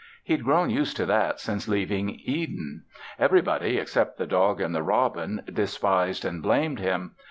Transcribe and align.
He'd 0.23 0.43
grown 0.43 0.71
used 0.71 0.97
to 0.97 1.05
that 1.05 1.39
since 1.39 1.67
leaving 1.67 2.09
Eden. 2.09 2.85
Everybody, 3.19 3.77
except 3.77 4.17
the 4.17 4.25
dog 4.25 4.59
and 4.59 4.73
the 4.73 4.81
robin, 4.81 5.43
despised 5.53 6.25
and 6.25 6.41
blamed 6.41 6.79
him. 6.79 7.11